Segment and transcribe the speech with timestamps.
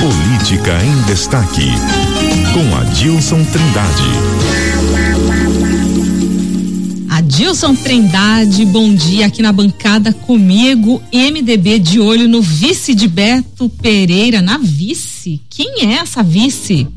[0.00, 1.66] Política em Destaque,
[2.54, 4.02] com Adilson Trindade.
[7.10, 11.02] Adilson Trindade, bom dia aqui na bancada comigo.
[11.12, 15.42] MDB de olho no vice de Beto Pereira, na vice.
[15.50, 16.88] Quem é essa vice?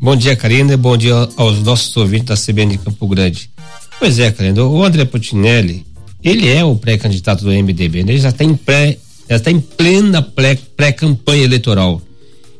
[0.00, 3.50] Bom dia, Karina, e bom dia aos nossos ouvintes da CBN de Campo Grande.
[3.98, 5.84] Pois é, Karina, o André Putinelli,
[6.24, 8.12] ele é o pré-candidato do MDB, né?
[8.12, 8.96] ele já está em pré
[9.30, 12.02] ela está em plena pré-campanha eleitoral.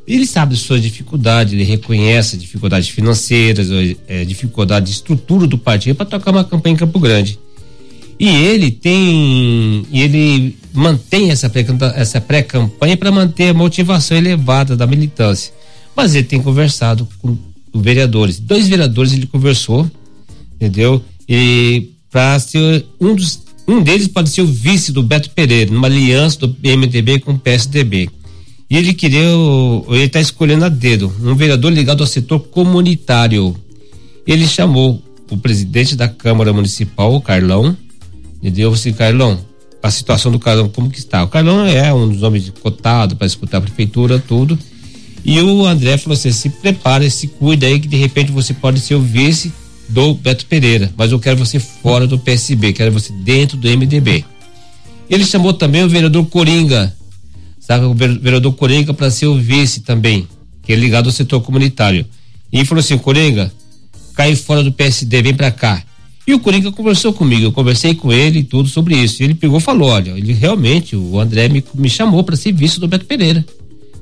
[0.07, 3.69] Ele sabe de suas dificuldades, ele reconhece dificuldades financeiras,
[4.07, 7.41] é, dificuldade de estrutura do partido para tocar uma campanha em Campo Grande.
[8.21, 12.47] E ele tem, ele mantém essa pré-campanha essa pré
[12.97, 15.53] para manter a motivação elevada da militância.
[15.97, 17.37] Mas ele tem conversado com
[17.75, 18.39] vereadores.
[18.39, 19.91] Dois vereadores ele conversou,
[20.55, 21.03] entendeu?
[21.29, 25.87] E para ser um dos um deles pode ser o vice do Beto Pereira, numa
[25.87, 28.11] aliança do MDB com o PSDB.
[28.69, 29.21] E ele queria,
[29.89, 33.57] ele está escolhendo a dedo, um vereador ligado ao setor comunitário.
[34.27, 37.77] Ele chamou o presidente da Câmara Municipal, o Carlão,
[38.43, 39.39] e deu assim, Carlão,
[39.83, 41.25] a situação do Carlão, como que está?
[41.25, 44.59] O Carlão é um dos homens cotados para escutar a prefeitura, tudo.
[45.25, 48.81] E o André falou assim: se prepare, se cuida aí, que de repente você pode
[48.81, 49.53] ser o vice
[49.91, 54.25] do Beto Pereira, mas eu quero você fora do PSB, quero você dentro do MDB.
[55.09, 56.95] Ele chamou também o vereador Coringa,
[57.59, 60.29] sabe, o vereador Coringa para ser o vice também,
[60.63, 62.07] que é ligado ao setor comunitário.
[62.53, 63.53] E falou assim: Coringa,
[64.15, 65.83] cai fora do PSD, vem para cá.
[66.27, 69.21] E o Coringa conversou comigo, eu conversei com ele e tudo sobre isso.
[69.21, 72.53] E ele pegou e falou: olha, ele realmente, o André me, me chamou para ser
[72.53, 73.45] vice do Beto Pereira.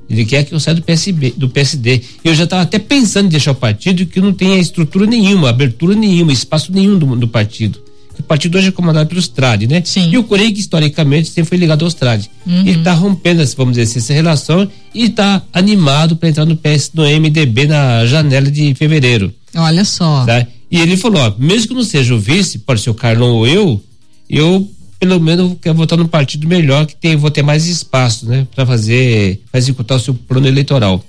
[0.08, 2.00] Ele quer que eu saia do PSB, do PSD.
[2.24, 5.94] Eu já estava até pensando em deixar o partido que não tem estrutura nenhuma, abertura
[5.94, 7.78] nenhuma, espaço nenhum do, do partido.
[8.18, 9.80] O partido hoje é comandado pelo Strade, né?
[9.84, 10.10] Sim.
[10.10, 12.28] E o Correio, que historicamente sempre foi ligado ao Strade.
[12.44, 12.60] Uhum.
[12.60, 16.90] Ele está rompendo, vamos dizer assim, essa relação e está animado para entrar no PS,
[16.94, 19.32] no MDB na janela de fevereiro.
[19.54, 20.24] Olha só.
[20.24, 20.46] Tá?
[20.70, 23.46] E ele falou: ó, mesmo que não seja o vice, pode ser o Carlão ou
[23.46, 23.82] eu,
[24.28, 28.46] eu pelo menos quer votar num partido melhor que tem, vou ter mais espaço, né,
[28.54, 31.04] para fazer, pra executar o seu plano eleitoral.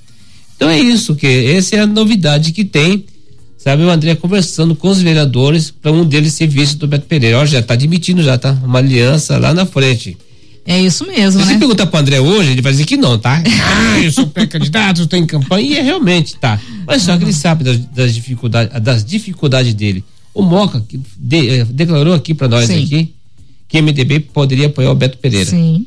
[0.55, 3.05] Então é isso que essa é a novidade que tem,
[3.57, 7.39] sabe, o André conversando com os vereadores para um deles ser vice do Beto Pereira.
[7.39, 8.51] Ó, já está admitindo já, tá?
[8.63, 10.17] Uma aliança lá na frente.
[10.65, 11.53] É isso mesmo, Se né?
[11.53, 13.41] você perguntar pro André hoje, ele vai dizer que não, tá?
[13.47, 16.59] ah, eu sou pré-candidato, estou em campanha, e é realmente, tá.
[16.85, 17.17] Mas só uhum.
[17.17, 20.03] que ele sabe das, das, dificuldades, das dificuldades dele.
[20.31, 22.83] O Moca que de, eh, declarou aqui para nós Sim.
[22.83, 23.13] aqui
[23.69, 25.49] que MDB poderia apoiar o Beto Pereira.
[25.49, 25.85] Sim.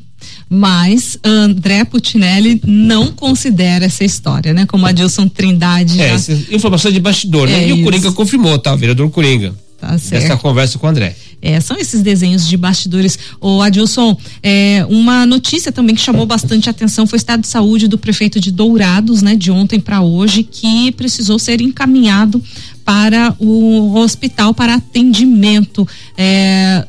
[0.49, 4.65] Mas André Putinelli não considera essa história, né?
[4.65, 5.99] Como a Dilson Trindade.
[6.01, 6.33] É, já...
[6.49, 7.65] informação de bastidor, né?
[7.65, 7.69] é?
[7.69, 8.73] E o Coringa confirmou, tá?
[8.73, 9.53] O vereador Coringa.
[9.77, 10.23] Tá certo.
[10.23, 11.13] Essa conversa com o André.
[11.41, 13.19] É, são esses desenhos de bastidores.
[13.41, 17.89] O Adilson, é, uma notícia também que chamou bastante atenção foi o estado de saúde
[17.89, 22.41] do prefeito de Dourados, né, de ontem para hoje, que precisou ser encaminhado
[22.85, 25.85] para o hospital para atendimento.
[26.17, 26.87] É,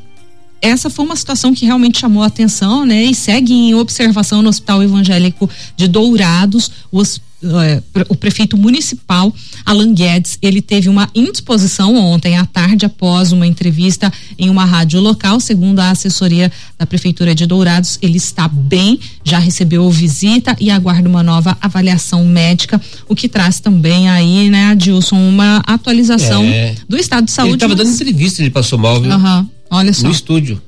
[0.64, 3.04] essa foi uma situação que realmente chamou a atenção, né?
[3.04, 6.70] E segue em observação no Hospital Evangélico de Dourados.
[6.90, 9.30] Os, é, o prefeito municipal,
[9.66, 15.00] Alan Guedes, ele teve uma indisposição ontem à tarde após uma entrevista em uma rádio
[15.00, 15.38] local.
[15.38, 21.06] Segundo a assessoria da Prefeitura de Dourados, ele está bem, já recebeu visita e aguarda
[21.06, 26.74] uma nova avaliação médica, o que traz também aí, né, Adilson, uma atualização é.
[26.88, 27.50] do estado de saúde.
[27.50, 29.12] Ele estava dando entrevista, ele passou mal, viu?
[29.12, 29.46] Uhum.
[29.74, 30.06] Olha só.
[30.06, 30.62] No estúdio.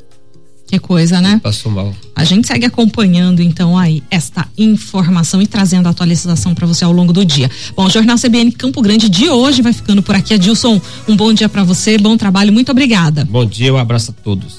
[0.67, 1.41] Que coisa, né?
[1.41, 1.95] Passou mal.
[2.15, 6.91] A gente segue acompanhando então aí esta informação e trazendo a atualização para você ao
[6.91, 7.49] longo do dia.
[7.77, 10.35] Bom, o Jornal CBN Campo Grande de hoje vai ficando por aqui.
[10.35, 13.25] Adilson, um bom dia para você, bom trabalho, muito obrigada.
[13.25, 14.57] Bom dia, um abraço a todos.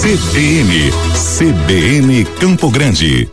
[0.00, 0.92] CBN,
[1.38, 3.28] CBN Campo Grande.